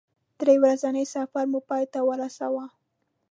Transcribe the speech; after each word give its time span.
درې 0.39 0.55
ورځنی 0.63 1.03
سفر 1.13 1.45
مو 1.51 1.59
پای 1.69 1.83
ته 1.93 1.99
ورساوه. 2.07 2.65